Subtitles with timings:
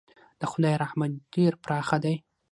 [0.39, 2.15] د خدای رحمت ډېر پراخه دی.